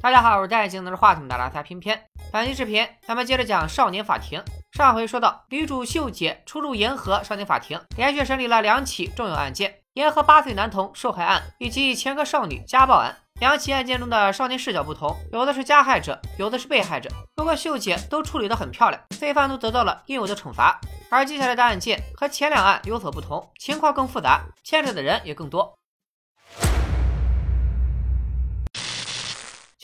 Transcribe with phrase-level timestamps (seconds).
[0.00, 2.00] 大家好，我是戴眼镜拿着话筒的拉塞偏偏。
[2.32, 4.40] 本期视频咱们接着讲少年法庭。
[4.70, 13.16] 上回说到，女主秀姐出入沿河少年法庭，连续审理了两起重要案件：沿河八岁男童受害案以及前科少女家暴案。
[13.40, 17.10] 两起案件中的少年视角不同，有的是加害者，有的是被害者。
[17.34, 20.80] 不过秀姐都处理得很漂亮，罪犯都得到了应有的惩罚。
[21.10, 25.76] 而接下来的案件和前两案有所不同，情况更复杂，牵扯的人也更多。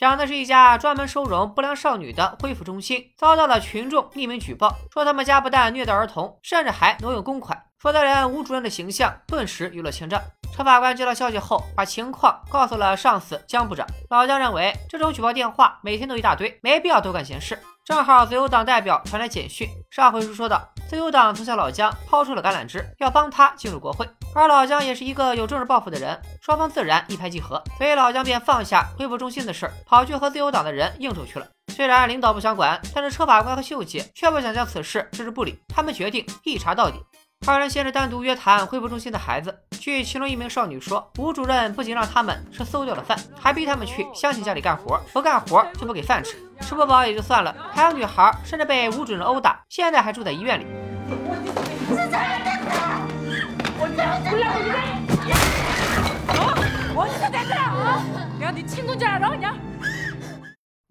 [0.05, 7.59] 讲的是一家专门收容不良少女的恢复中心，遭到了群众匿名举报，说他们家不但虐待儿童，甚至还挪用公款。
[7.79, 10.21] 负责人吴主任的形象顿时娱乐千丈。
[10.55, 13.87] 车法官接到消息后，把情况告诉了上司姜部长。
[14.11, 17.57] 老姜认为这种举报电话每天都一大堆，没必要多管闲事。
[17.85, 31.47] 正好自由党代表传来简讯，上回书说到，自由党曾向老姜抛出了橄榄枝，要帮他进入国会，而老姜也是一个有政治抱负的人，双方自然一拍即合，所以老姜便放下恢复中心的事儿，跑去和自由党的人应酬去了。
[31.67, 36.97] 虽然领导不想管，但是车法官和秀姐却不想将此事置之不理，他们决定一查到底。
[37.47, 39.55] 二人先是单独约谈恢复中心的孩子。
[39.79, 46.35] 据其中一名少女说，吴主任不仅让他们吃馊掉的饭，还逼他们去乡亲家里干活，不干活就不给饭吃。
[46.61, 50.65] 吃不饱也就算了，还有女孩甚至被吴主任殴打，现在还住在医院里。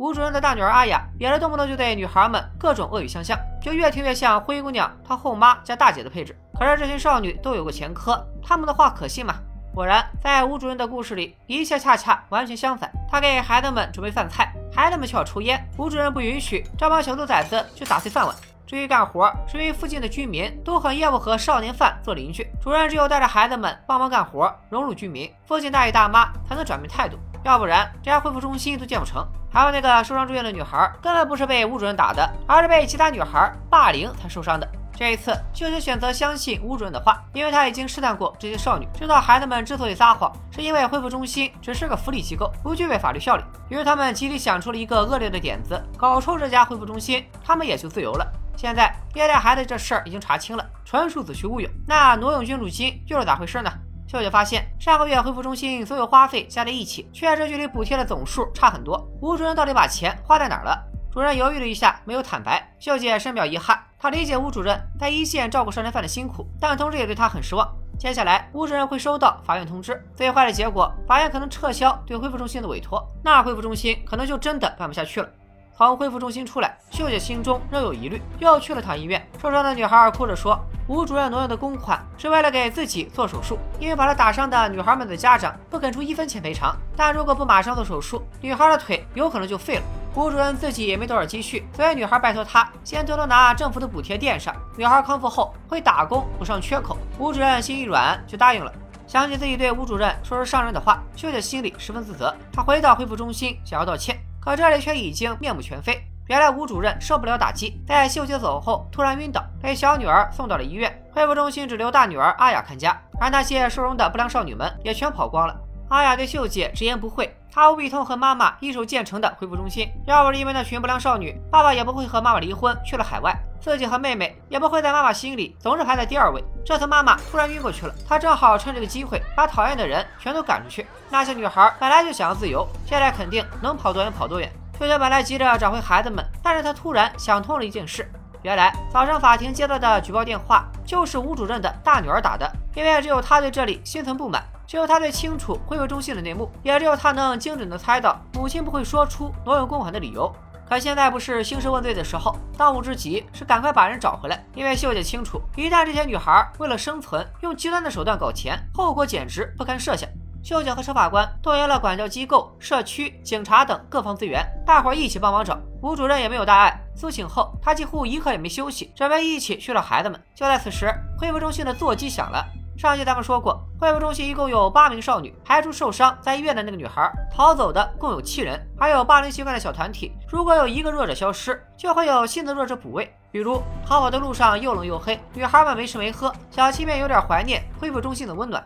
[0.05, 6.37] 吴主任的大女儿阿雅也是动不动就对女孩们各种恶语相向，就越听越像灰姑娘她后妈加大姐的配置。
[6.59, 9.37] 可是这些少女都有过前科，他们的话可信吗？
[9.75, 12.93] 果然，在吴主任的故事里，一切恰恰完全相反。
[13.11, 18.37] 他给孩子们准备饭菜，孩子们却要抽烟，吴主任不允许，这帮小兔崽子去打碎饭碗。
[18.67, 27.19] 至于干活，是因为附近的居民都很厌恶和少年犯做邻居，主任只有带着孩子们帮忙干活，融入居民，附近大爷大妈才能转变态度。
[27.45, 29.27] 要不然，这家恢复中心都建不成。
[29.53, 34.67] 还有那个受伤住院的女孩，根本不是被吴主任打的，而是被其他女孩霸凌才受伤的。
[34.97, 43.43] 这一次，秀秀选择相信吴主任的话，因为他已经试探过这些少女，知道孩子们之所以撒谎，是因为恢复中心只是个福利机构，不具备法律效力。
[43.69, 48.33] 于是他们集体想出了一个恶劣的点子，搞臭这家恢复中心，他们也就自由了。
[48.57, 51.69] 现在虐待孩子这事儿已经查清了，纯属子虚乌有。
[51.87, 53.71] 那挪用捐助金又是咋回事呢？
[54.07, 59.09] 秀秀发现，上个月恢复中心所有花费加在一起，确实距离补贴的总数差很多。
[59.21, 60.81] 吴主任到底把钱花在哪儿了？
[61.11, 62.69] 主任犹豫了一下，没有坦白。
[62.79, 67.69] 秀姐深表遗憾，她理解吴主任在一线照顾少年犯的辛苦，但同时也对他很失望。
[67.99, 75.29] 接下来，吴主任会收到法院通知，最坏的结果，法院可能撤销对恢复中心的委托，那恢复中心可能就真的办不下去了。
[75.77, 79.21] 从恢复中心出来，秀姐心中仍有疑虑，又去了趟医院。
[79.43, 86.77] 受伤的女孩哭着说：“吴主任挪用的公款是为了给自己做手术，因为把她打伤的女孩们的家长不肯出一分钱赔偿。
[86.97, 89.83] 但如果不马上做手术，女孩的腿有可能就废了。
[90.15, 96.97] 吴主任自己也没多少积蓄，所以女孩拜托他先偷偷拿政府的补贴垫上，女孩康复后会打工补上缺口。
[97.19, 98.73] 吴主任心一软就答应了。
[99.09, 102.33] 想起自己对吴主任说出上任的话，秀姐心里十分自责。
[102.53, 104.17] 她回到恢复中心想要道歉。
[104.45, 106.05] 可这里却已经面目全非。
[106.27, 111.03] 原来吴主任受不了打击，在秀姐走后突然晕倒，被小女儿送到了医院。
[111.13, 115.59] 恢复中心只留大女儿阿雅看家，而那些收容的不良少女们也全跑光了。
[115.95, 119.89] 阿雅对秀姐直言不讳，她无比痛恨妈妈一手建成的恢复中心。
[120.09, 126.43] 要不是因为那群不良少女，爸爸也不会和妈妈离婚去了海外，自己和妹妹也不会在妈妈心里总是排在第二位。
[126.67, 130.85] 这次妈妈突然晕过去了，她正好趁这个机会把讨厌的人全都赶出去。
[131.11, 134.51] 那些女孩本来就想要自由，现在肯定能跑多远跑多远。
[134.81, 138.11] 秀秀本来急着找回孩子们，但是她突然想通了一件事：
[138.45, 144.45] 原来早上法庭接到的举报电话就是吴主任的大女儿打的，因为只有她对这里心存不满。
[144.67, 150.31] 只有他最清楚恢复中心的内幕，也只有他能精准的猜到母亲不会说出挪用公款的理由。
[150.67, 154.43] 可现在不是兴师问罪的时候，当务之急是赶快把人找回来。
[154.55, 160.09] 因为秀姐清楚，一旦这些女孩为了生存用极端的手段搞钱，后果简直不堪设想。
[160.45, 165.59] 秀姐和车法官动员了管教机构、社区、警察等各方资源，大伙儿一起帮忙找。
[165.81, 170.21] 吴主任也没有大碍，苏醒后他几乎一刻也没休息，准备一起去找孩子们。
[170.35, 172.45] 就在此时，恢复中心的座机响了。
[172.77, 180.13] 上期咱们说过，恢复中心一共有八名少女，排除受伤在医院的那个女孩，逃走的共有七人，还有霸凌习惯的小团体。
[180.29, 183.11] 如果有一个弱者消失，就会有新的弱者补位。
[183.33, 188.63] 比如逃跑的路上又冷又黑，女孩们没吃没喝，小七便有点怀念恢复中心的温暖。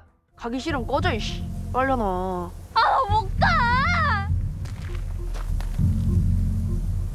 [1.77, 4.29] 가기싫으면꺼져이씨빨려놔아못가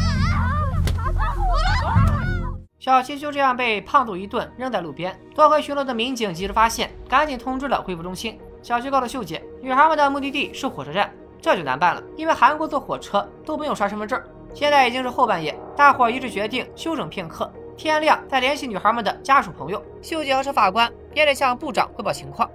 [2.80, 5.14] 小七就这样被胖揍一顿，扔在路边。
[5.34, 8.40] 多回巡逻的民警及时发现，赶紧通知了恢复中心。
[8.62, 14.20] 小七告诉秀姐，女孩们的目的地是火车站，这就难办了，因为韩国坐火车 都不用刷身份证。
[14.54, 19.82] 现在已经是后半夜，大伙一致决定休整片刻， 天亮再联系女孩们的家属朋友。
[20.02, 22.50] 秀姐要是法官，也得向部长汇报情况。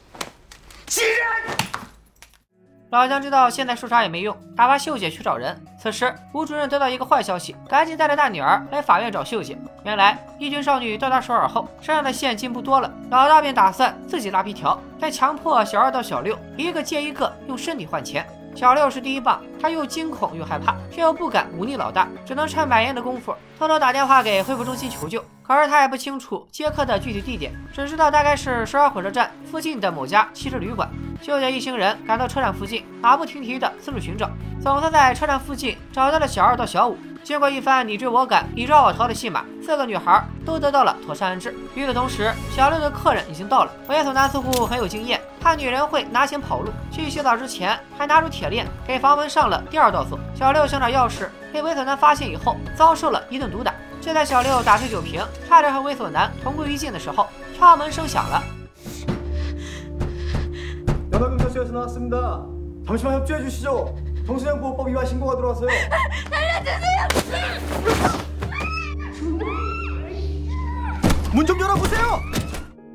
[2.92, 5.58] 老姜知道现在说啥也没用，打发秀姐去找人。
[5.78, 9.56] 此时，吴主任得到一个坏消息，赶紧带着大女儿来法院找秀姐。
[9.82, 18.26] 原来，一群少女到达首尔后，身上的现金不多了，老大便打算自己拉皮条，再强迫小二到小六一个接一个用身体换钱。
[18.54, 25.24] 小六是第一棒，他又惊恐又害怕，却又不敢忤逆老大，只能趁买烟的功夫偷偷打电话给恢复中心求救。
[25.42, 30.88] 可是他也不清楚接客的具体地点，只知道大概是首尔火车站附近的某家汽车旅馆。
[31.20, 36.96] 秀姐一行人赶到车站附近，马不停蹄的四处寻找，总算在车站附近找到了小二到小五。
[37.24, 41.54] 经过一番你追我赶、你抓我逃的戏码，四个女孩都得到了妥善安置。
[41.74, 43.70] 与此同时，小六的客人已经到了。
[43.88, 50.16] 猥琐男似乎很有经验，怕女人会拿钱跑路，去洗澡之前还拿出铁链给房门上了第二道锁。
[50.34, 53.74] 小六想找钥匙，被猥琐男发现以后，遭受了一顿毒打。
[54.00, 57.26] 就在小六打碎酒瓶，差点和猥琐男同归于尽的时候，
[57.58, 58.40] 敲门声响了。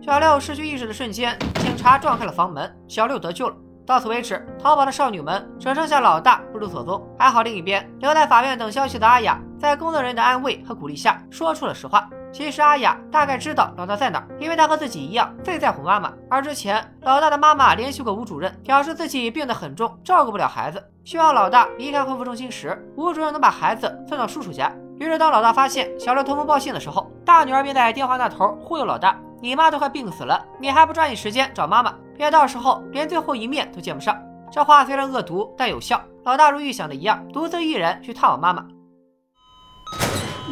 [0.07, 3.55] 小六失去意识的瞬间，警察撞开了房门，小六得救了。
[3.85, 7.05] 到此为止，逃跑的少女们只剩下老大不知所踪。
[7.19, 12.09] 还好，另一边留在法院等消息的阿雅，在工作人员的安慰和鼓励下，说出了实话。
[12.31, 16.13] 其实阿雅大概知道老大在哪儿，因为她和自己一样最在乎妈妈。
[16.29, 24.71] 而之前老大的妈妈联系过吴主任，表示自己病得很重，照顾不了孩子，希望老大离开恢复中心时，吴主任能把孩子送到叔叔家。
[25.01, 29.19] 于是当老大发现小六通风报信的时候，大女儿便在电话那头忽悠老大。
[29.40, 31.94] 你妈都快病死了，你还不抓紧时间找妈妈？
[32.16, 34.16] 别到时候连最后一面都见不上。
[34.50, 36.00] 这话虽然恶毒，但有效。
[36.24, 38.68] 老大如预想的一样，独自一人去探望妈妈。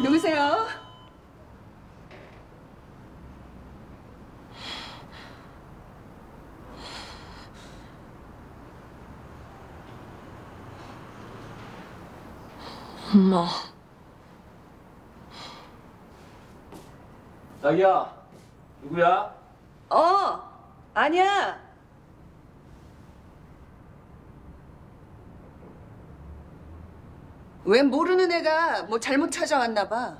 [0.03, 0.65] 누구세요
[13.13, 13.45] 엄마.
[17.61, 18.11] 자기야
[18.85, 19.31] 누구야?
[19.89, 20.39] 어,
[20.93, 21.57] 아니야.
[27.63, 30.13] 왜 모르는 애가 뭐 잘못 찾아왔나 봐.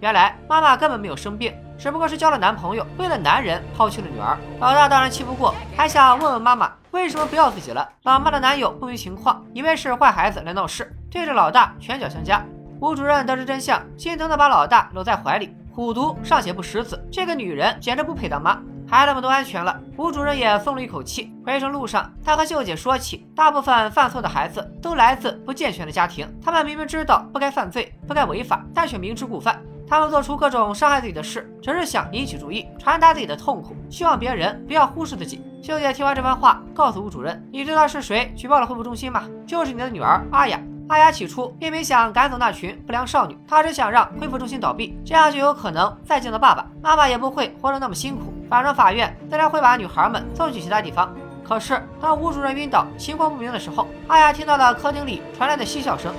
[0.00, 4.36] 原来妈妈根本没有生病，只不过是交了男朋友，为了男人抛弃了女儿。
[4.58, 7.88] 老大当然气不过，还想问问妈妈为什么不要自己了。
[8.02, 12.44] 老妈的男友不明情况，以为是坏孩子来闹事，对着老大拳脚相加。
[12.79, 15.55] 吴主任得知真相，心疼的把老大搂在怀里。
[15.71, 18.59] 虎毒尚且不食子，这个女人简直不配当妈。
[18.89, 21.31] 孩子们都安全了，吴主任也松了一口气。
[21.45, 29.61] 回程路上，他和秀姐说起，大部分犯错的孩子都来自不健全的家庭，他们明明知道不该犯罪、不该违法，但却明知故犯。
[29.89, 35.41] 他们做出各种伤害自己的事，只是想引起注意，传达自己的痛苦，希望别人不要忽视自己。
[35.61, 39.23] 秀姐听完这番话，告诉吴主任：“你知道是谁举报了恢复中心吗？
[39.45, 48.33] 就是你的女儿阿雅。”阿雅起初并没想赶走那群不良少女，她只想让恢复中心倒闭，这样就有可能再见到爸爸妈妈，也不会活得那么辛苦。
[48.49, 51.13] 反正法院自然会把女孩们送去其他地方。
[51.43, 56.13] 可是当吴主任晕倒、情况不明的时候，阿雅听到了客厅里传来的嬉笑声。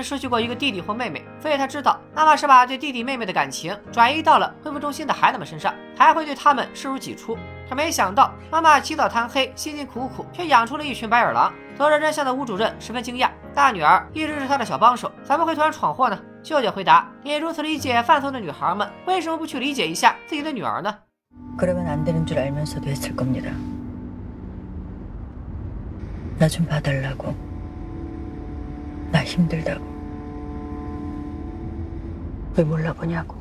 [0.00, 7.36] 经失去过一个弟弟或妹妹，所以她知道妈妈是把对弟弟妹妹的感情转移到了恢复中心的孩子们身上，还会对他们视如己出。
[7.68, 11.52] 可没想到，妈妈起早贪黑，辛辛苦苦，却养出了一群白眼狼。
[11.76, 16.18] 得知真相的吴主任十分惊讶，大女儿一直是他的小帮手，怎么会突然闯祸呢？
[16.42, 20.94] 秀姐回答：“你如此理解犯错的女孩们，为什么不去理解一下自己的女儿呢？”
[21.58, 23.50] 그러면안되는줄알면서도했을겁니다
[26.38, 27.34] 나 좀 봐달라고
[29.12, 29.82] 나 힘들다고.
[32.56, 33.34] 왜 몰라보냐고.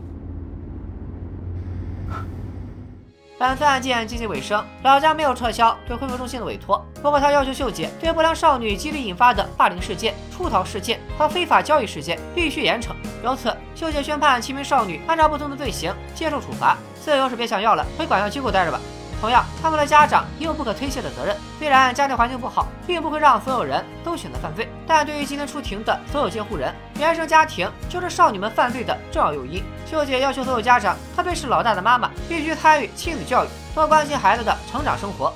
[3.38, 12.92] 本次案件接近尾声，老姜没有撤销对恢复中心的委托，不过他要求秀姐对不良少女机理引发的霸凌事件、出逃事件和非法交易事件必须严惩。
[13.24, 18.80] 由此，秀姐宣判七名少女按照不同的罪行接受处罚，自由是别想要了，回管教机构待着吧。
[19.22, 21.36] 同样，他们的家长也有不可推卸的责任。
[21.58, 29.64] 虽然家庭环境不好，并不会让所有人都选择犯罪，但对于今天出庭的所有监护人，原生家庭就是少女们犯罪的重要诱因。
[29.86, 35.34] 秀姐要求所有家长，特别是老大的妈妈，必须参与亲子教育，多关心孩子的成长生活。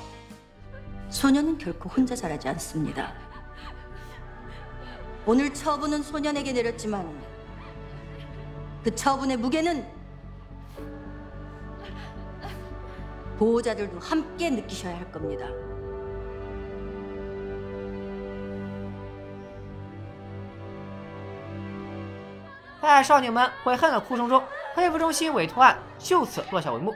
[1.08, 3.08] 소년은 결코 혼자 자라지 않습니다.
[5.26, 7.04] 오늘 처분은 소년에게 내렸지만
[8.84, 9.84] 그 처분의 무게는
[13.38, 15.46] 보호자들도 함께 느끼셔야 할 겁니다.
[22.82, 24.42] 在少女们悔恨的哭声中，
[24.74, 26.92] 恢复中心委托案就此落下帷幕。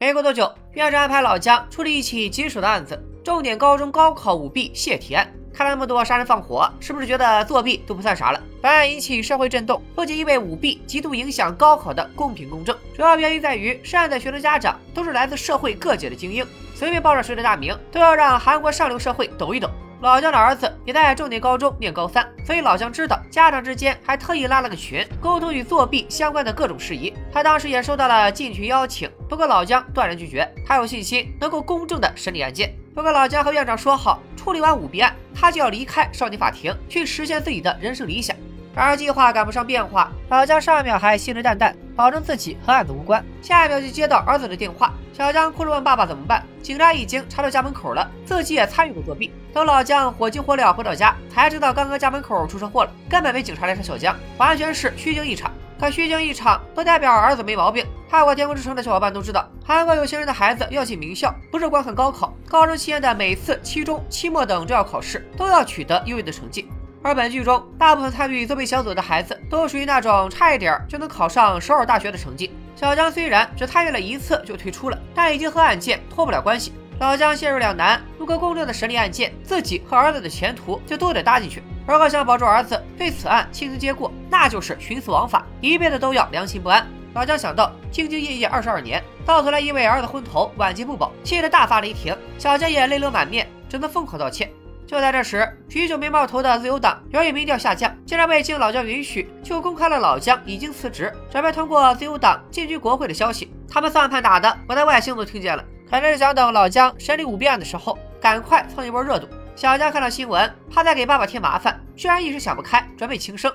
[0.00, 5.30] 没过多久，院长安排老姜处理一起棘手的案子——重点高中高考舞弊泄题案。
[5.53, 8.41] 看了那么多杀人放火，是不是觉得作弊都不算啥了？
[8.61, 19.69] 本案引起社会震动，不仅因为舞弊极度影响高考的公平公正，主要原因在于涉案的学生家长都是来自社会各界的精英，随便报上谁的大名，都要让韩国上流社会抖一抖。
[20.01, 27.13] 老姜的儿子也在重点高中念高三，所以老姜知道家长之间还特意拉了个群，沟通与作弊相关的各种事宜。
[27.31, 32.75] 他当时也收到了进群邀请，不过老姜断然拒绝，他有信心能够公正的审理案件。
[32.93, 38.35] 不过老姜和院长说好，处理完舞弊案，他就要离开少年法庭，去实现自己的人生理想。
[38.75, 44.93] 然而计划赶不上变化，老姜上一秒还信誓旦旦保证自己和案子无关，下一秒就接到儿子的电话。
[45.11, 49.31] 小姜哭着问爸爸怎么办，警察已经查到家门口了，自己也参与过作弊。
[49.51, 55.51] 等老姜火急火燎回到家，才知道刚刚家门口出车祸了，根本没警察来查小姜，完全是虚惊一场。
[55.83, 57.85] 可虚惊一场不代表儿子没毛病。
[58.09, 66.69] 看过《天空之城》的小伙伴都知道，韩国有钱人的孩子要进名校，不是光看高考，高中期间的每次期中、期末等重要考试都要取得优异的成绩。
[67.01, 72.49] 而本剧中大部分参与作弊小组的孩子，都属于那种差一点就能考上首尔大学的成绩。
[72.77, 76.71] 小江虽然只参与了一次就退出了，但已经和案件脱不了关系。
[76.97, 86.87] 老姜陷入两难：如果公正的审理案件，自己和儿子的前途就都得搭进去；如果想保住儿子，对此案轻轻接过，那就是徇私枉法，一辈子都要良心不安。
[87.13, 92.15] 老姜想到兢兢业业二十二年，到头来因为儿子昏头，晚节不保，气得大发雷霆。
[92.37, 94.49] 小姜也泪流满面，只能疯狂道歉。
[94.87, 103.53] 就在这时，许久没冒头的自由党由于民调下降，竟然未经老姜允许就公开了老姜已经辞职，准备通过自由党进军国会的消息。
[103.69, 105.63] 他们算盘打的，我在外星都听见了。
[105.89, 109.27] 可能是想等老姜审理舞弊案的时候，赶快蹭一波热度。
[109.55, 113.53] 小家看到新闻怕再给爸爸添麻烦居然一时想不开准备轻生。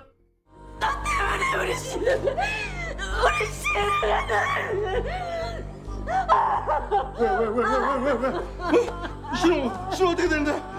[0.81, 3.69] 我的心我的心
[6.29, 6.33] 啊
[7.19, 8.81] 喂喂喂喂喂喂喂喂
[9.35, 10.55] 是我是我对对的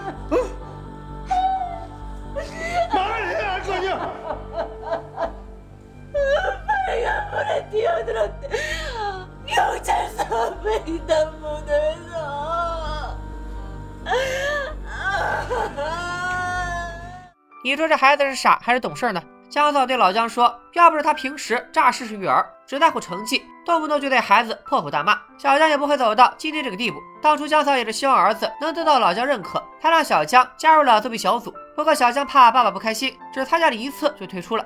[17.79, 19.21] 说这孩子是傻还是懂事呢？
[19.49, 26.99] 姜嫂对老姜说：“要不是他平时诈事实育儿，只在乎成绩，动不动就对孩子破口大骂，小姜也不会走到今天这个地步。
[27.21, 31.53] 当初姜嫂也是希望儿子能得到老姜认可，才让小姜加入了作弊小组。
[31.75, 34.65] 不过小姜怕爸爸不开心，只参加了一次就退出了。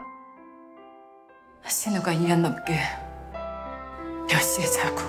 [1.65, 2.79] 신우가 2년 넘게
[4.27, 5.01] 몇 시에 자고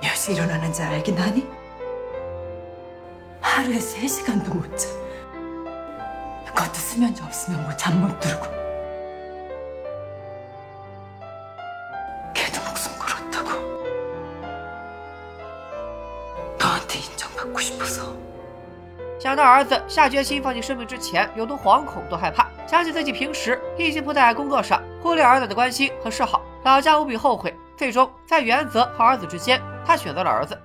[0.00, 1.46] 몇 시에 일어나는지 알긴 하니?
[3.40, 4.88] 하루에 3시간도 못 자.
[6.52, 8.46] 그것도 수면제 없으면 뭐 잠 못 들고.
[12.34, 13.50] 걔도 목숨 걸었다고.
[16.58, 18.16] 너한테 인정받고 싶어서.
[19.20, 27.54] 想到儿子下决心放弃生命之前有多惶恐、多害怕，想起自己平时一心扑在工作上，忽略儿子的关心和示好，老姜无比后悔。
[27.76, 30.56] 最终，在原则和儿子之间，他选择了儿子。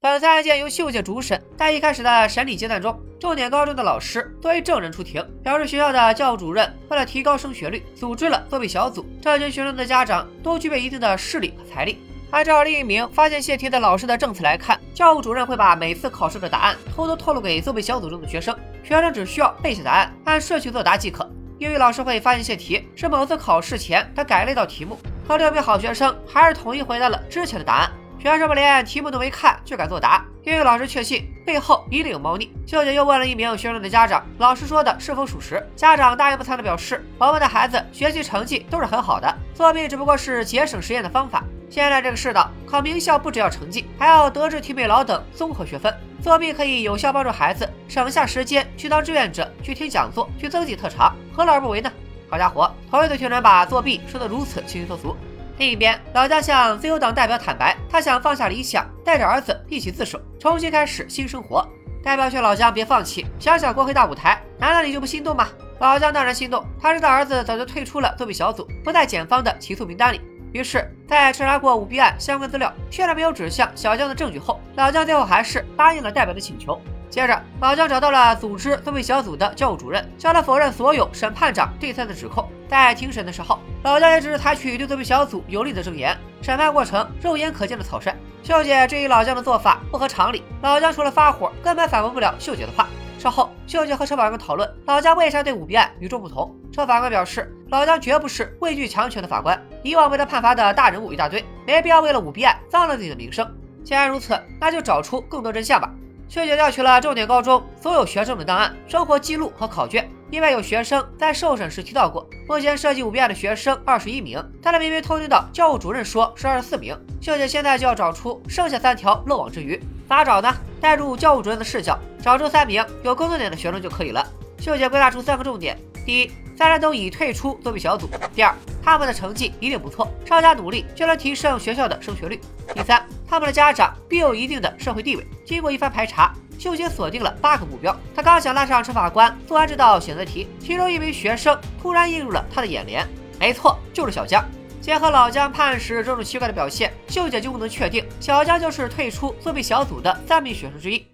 [0.00, 9.05] 本次案件由秀姐主审，在一开始的审理阶段中， 重点高中的老师作为证人出庭，表示学校的教务主任为了提高升学率，组织了作弊小组。
[9.21, 12.01] 这群学生的家长都具备一定的势力和财力。
[12.31, 21.29] 按照另一名发现泄题的老师的证词来看，教务主任会把每次考试的答案偷偷透露给作弊小组中的学生，学生只需要背下答案，按顺序作答即可。
[21.59, 24.97] 英语老师会发现泄题，是某次考试前他改了一道题目，
[25.27, 27.91] 可六名好学生还是统一回答了之前的答案。
[28.21, 32.53] 学生们连题目都没看就敢作答，英语老师确信背后一定有猫腻。
[32.67, 35.67] 秀姐又问了一名学生的家长，老师说的是否属实？
[35.75, 41.43] 家长大言不惭地表示，我们的孩子学习成绩都是很好的，作弊只不过是节省实验的方法。
[41.67, 45.91] 现在这个世道，考名校不只要成绩，还要德智体美劳等综合学分。
[46.21, 51.91] 作弊可以有效帮助孩子省下时间去当志愿者，去听讲座，去增进特长，何乐而不为呢？
[52.29, 55.17] 好家伙，同一队学生把作弊说得如此清新脱俗。
[55.61, 61.63] 另一边，老姜向自由党代表坦白，他想放下理想，带着儿子一起自首，重新开始新生活。
[62.03, 65.49] 代表劝老姜别放弃，想想国会大舞台，难道你就不心动吗？
[65.77, 70.19] 老姜当然心动，他知道儿子早就退出了作弊小组，不在检方的起诉名单里。
[70.51, 76.81] 于是，在彻查过舞弊案相关资料，确认没有指向小江的证据后，老姜最后还是答应了代表的请求。
[77.07, 82.49] 接着，老姜找到了组织作弊小组的教务主任，叫他否认所有审判长对他的指控。
[82.71, 86.17] 在庭审的时候，老姜也只是采取对作弊小组有利的证言。
[86.41, 88.15] 审判过程肉眼可见的草率。
[88.43, 92.87] 秀姐质疑老姜的做法不合常理，老姜除了发火，根本反驳不了秀姐的话。
[93.19, 96.55] 稍后，秀姐和车法官讨论老姜为啥对舞弊案与众不同。
[96.71, 103.45] 车法官表示，老姜绝不是畏惧强权的法官，以往被他判罚的大人物一大堆，没必要为了舞弊案脏了自己的名声。
[103.83, 105.93] 既然如此，那就找出更多真相吧。
[106.31, 116.97] 秀姐调取了重点高中所有学生的档案、生活记录和考卷，因为有学生在受审时提到过，目前涉及舞弊案的学生二十一名，但他明明偷听到教务主任说是二十四名。
[117.19, 119.77] 秀姐现在就要找出剩下三条漏网之鱼。
[120.07, 120.55] 咋找呢？
[120.79, 124.25] 带入教务主任的视角，找出三名有工作点的学生就可以了。
[124.57, 128.53] 秀姐归纳出三个重点：第一，大家都已退出作弊小组；第二，
[128.83, 132.37] 他们的成绩一定不错，稍加努力就能提升学校的升学率；
[132.75, 135.25] 第三，他们的家长必有一定的社会地位。
[135.43, 137.99] 经过一番排查，秀姐锁定了八个目标。
[138.15, 143.07] 她刚想拉上陈法官做完这道选择题，其中一名学生突然映入了她的眼帘。
[143.39, 144.45] 没错，就是小江。
[144.79, 151.07] 结合老姜判时种种奇怪的表现，秀姐就不能确定小江就是退出作弊小组的三名学生之一。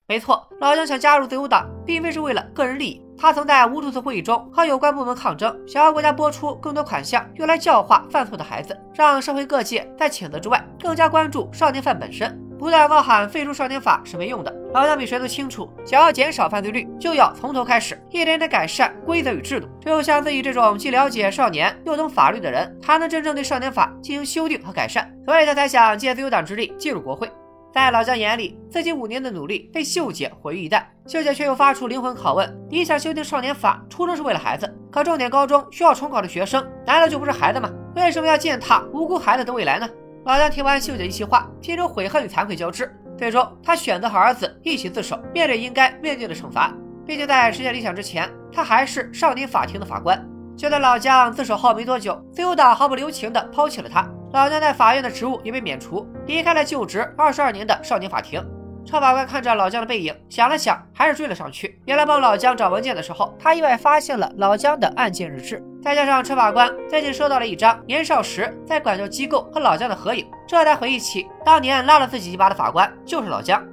[0.08, 3.02] 没错，老姜想加入自由党，并非是为了个人利益。
[3.16, 12.38] 他曾在无数次会议中和有关部门抗争，想要国家拨出更多款项用来教化犯错的孩子，让社会各界在谴责之外更加关注少年犯本身。
[12.57, 14.53] 不断高喊废除少年法是没用的。
[14.73, 19.67] 老姜比谁都清楚，想要减少犯罪率，就要从头开始，一点点改善规则与制度。
[19.81, 25.11] 只有像自己这种既了解少年又懂法律的人，才能真正对少年法进行修订和改善。
[25.25, 27.31] 所以他才想借自由党之力进入国会。
[27.73, 30.81] 在老姜眼里，自己五年的努力被秀姐毁于一旦。
[31.05, 37.69] 秀姐却又发出灵魂拷问：你想修订少年法，初衷是为了孩子，可重点高中需要重考的学生，难道就不是孩子吗？
[37.95, 39.87] 为什么要践踏无辜孩子的未来呢？
[40.27, 42.93] 老姜听完秀姐一席话，心中悔恨与惭愧交织。
[43.17, 46.69] 最终，他选择和儿子一起自首，面对应该面对的惩罚。
[47.05, 50.21] 毕竟，在实现理想之前，他还是少年法庭的法官。
[50.57, 54.05] 就在老姜自首后没多久，自由党毫不留情地抛弃了他。
[54.33, 58.45] 老姜在法院的职务也被免除，离开了就职二十二年的少年法庭。
[58.85, 61.81] 超法官看着老姜的背影，想了想，还是追了上去。
[61.85, 73.66] 原来帮老姜找文件的时候，他意外发现了老姜的案件日志，再加上车法官最近收到了一张年少时在管教机构和老姜的合影，这才回忆起当年拉了自己一把的法官就是老姜。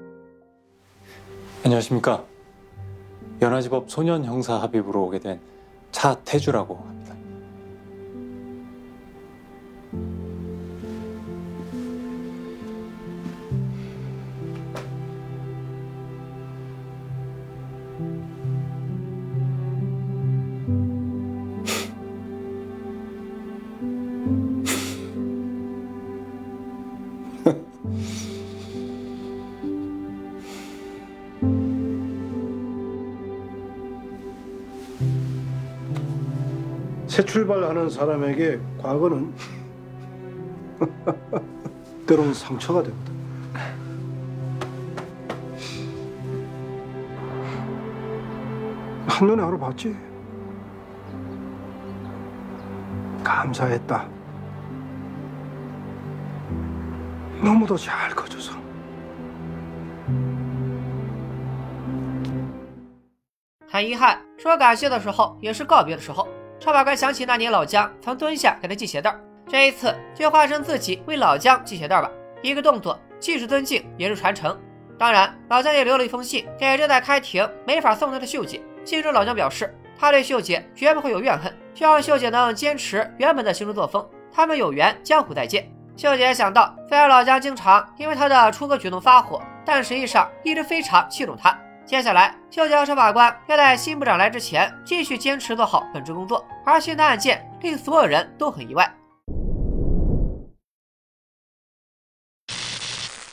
[1.64, 2.24] 안녕하십니까
[3.42, 5.40] 연화지법 소년형사합의부로 오게 된
[5.92, 6.80] 차태주라고
[37.14, 39.34] 새 출발하는 사람에게 과거는
[42.08, 43.20] 때로는 상처가 되거든.
[49.08, 49.98] 한눈에 알아봤지.
[53.24, 54.08] 감사했다.
[57.44, 58.58] 너무도 잘 커줘서.
[63.72, 66.28] 很遗憾，说感谢的时候，也是告别的时候。
[66.65, 69.15] 车法官想起那年老姜曾蹲下给他系鞋带，
[69.47, 72.11] 这一次就化身自己为老姜系鞋带吧。
[72.41, 74.59] 一个动作，既是尊敬，也是传承。
[74.99, 78.63] 当然，老姜也留了一封信给正在开庭没法送他的秀姐。
[78.83, 84.03] 信中，老姜表示他对秀姐绝不会有怨恨，希望秀姐能坚持原本的行事作风。
[84.33, 85.71] 他们有缘，江湖再见。
[85.99, 91.55] 秀姐想到，虽然老姜经常因为他的出格举动发火，但实际上一直非常器重他。
[91.87, 98.91] 接下来，秀姐和车法官要在新部长来之前继续坚持做好本职工作，而新的案件令所有人都很意外。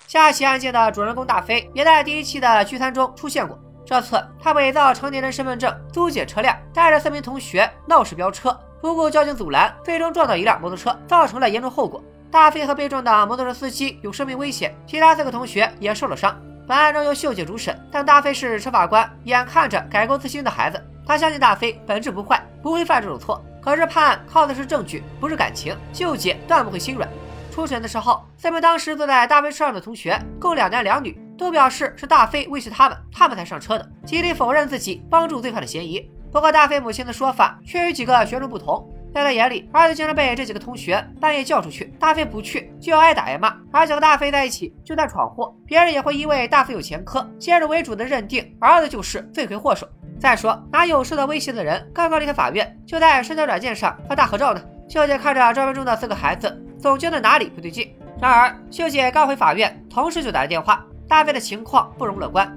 [0.05, 3.57] 下起案件的主人公大飞也在第一期的聚餐中出现过。
[3.85, 12.03] 这次他伪造成年人身份证，租借车辆，带着四名同学闹事飙车，不顾交警阻拦，最终撞到一辆摩托车，造成了严重后果。
[12.29, 16.37] 大飞和被撞的摩托车司机有生命危险，其他四个同学也受了伤。
[16.71, 23.43] 本案中由秀姐主审，但大飞是车法官，眼看着改过自新的孩子，他相信大飞本质不坏，不会犯这种错。
[23.62, 27.10] 可是判案靠的是证据，不是感情，秀姐断不会心软。
[27.51, 36.10] 初审的时候，三名当时坐在大飞车上的同学，共两男两女，都表示是大飞威胁他们，他们才上车的，极力否认自己帮助罪犯的嫌疑。
[36.31, 38.89] 不过大飞母亲的说法却与几个学生不同。
[39.14, 49.88] 在他眼里，儿子竟然被这几个同学半夜叫出去，大飞不去就要挨打挨骂，而且和大飞在一起就算闯祸，别人也会因为大飞有前科，先入为主的认定儿子就是罪魁祸首。
[50.20, 54.61] 再说，哪有受到威胁的人刚刚离开法院就在社交软件上发大合照呢？
[54.88, 57.94] 秀姐看着照片中的四个孩子，总觉得哪里不对劲。
[58.20, 62.50] 然而，秀姐刚回法院，同事就打来电话，大飞的情况不容乐观。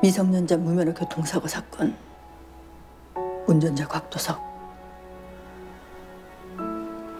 [0.00, 1.92] 미성년자 무면허 교통사고 사건
[3.46, 4.38] 운전자 곽도석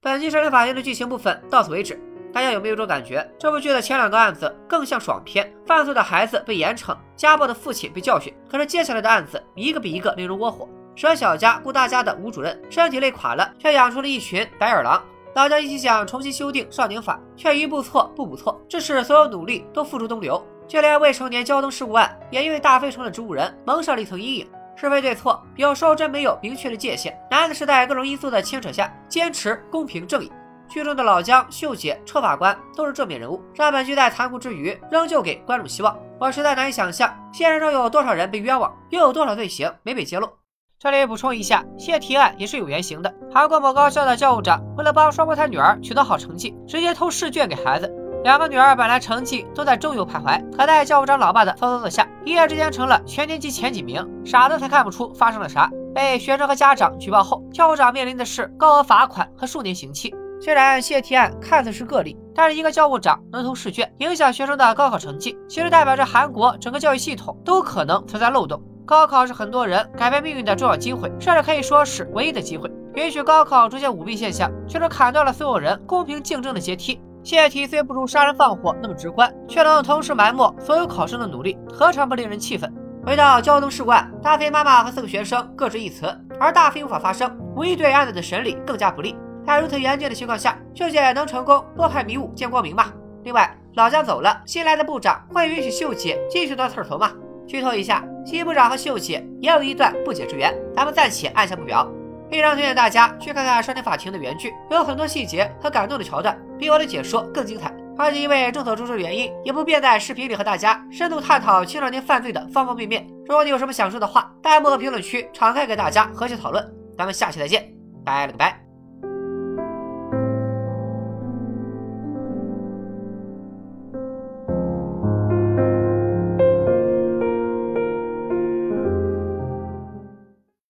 [0.00, 1.98] 本期《少年法院》的剧情部分到此为止。
[2.32, 3.26] 大家有没有一种感觉？
[3.38, 8.34] 这部剧的前两个案子更像爽片，犯罪的孩子被严惩，家暴的父亲被教训。
[8.50, 10.68] 可是接下来的案子一个比一个令人窝火。
[10.96, 15.02] 舍小家顾大家的吴主任身体累垮了，却养出了一群白眼狼。
[15.34, 20.44] 大家一起想重新修订少年法，却一步错步步错，致使所有努力都付诸东流。
[20.66, 24.50] 就连未成年交通事故案，也因为大飞成了植物人，蒙上了一层阴影。
[24.76, 30.32] 是非对错，有时候真没有明确的界限，男子是在各种因素的牵扯下，坚持公平正义。
[30.68, 35.96] 剧中的老姜、秀姐、车法官都是正面人物，让本剧在残酷之余，仍旧给观众希望。
[36.18, 40.28] 我实在难以想象，现实中有多少人被冤枉，又有多少罪行没被揭露。
[40.76, 43.14] 这里补充一下，谢提案也是有原型的。
[43.32, 47.88] 韩国某高校的教务长为了帮双胞胎女儿取得好成绩，直接偷试卷给孩子。
[48.24, 54.02] 两个女儿本来成绩都在中游徘徊，可在教务长老爸的操作下，一夜之间成了全年级前几名。
[54.24, 55.70] 傻子才看不出发生了啥。
[55.94, 60.14] 被学生和家长举报后，教务长面临的是高额罚款和数年刑期。
[60.40, 68.58] 虽然泄题案看似是个例，但是一个教务长能偷试卷，影响学生的高考成绩，其实代表着韩国整个教育系统都可能存在漏洞。
[68.86, 72.72] 高考是很多人改变命运的重要机会，甚至可以说是唯一的机会。
[72.94, 76.98] 允许高考出现舞弊现象，却是砍断了所有人公平竞争的阶梯。
[77.24, 82.70] 泄题虽不如杀人放火那么直观，却能同时埋没所有考生的努力，何尝不令人气愤？
[83.02, 86.06] 回到交通事故案，大飞妈妈和四个学生各执一词，
[86.38, 89.16] 而大飞无法发声，无疑对案子的审理更加不利。
[89.46, 92.92] 在如此严峻的情况下，秀姐能成功拨开迷雾见光明吗？
[93.22, 97.10] 另外，老姜走了，新来的部长会允许秀姐继续当刺头吗？
[97.46, 101.90] 剧透一下，新部长和秀姐也有一段不解之缘，咱们暂且按下不表。
[102.30, 107.72] 非常推荐大家去看看《少年法庭》的原剧，有很多细节和感动的桥段，比我的解说更精彩。
[107.96, 113.06] 而且因为众所周知的原因，也不便在视频里和大家深度探讨青少年犯罪的方方面面。
[113.26, 116.64] 如果你有什么想说的话，弹幕和评论区敞开给大家和谐讨论。
[116.98, 117.72] 咱们下期再见，
[118.04, 118.63] 拜了个拜。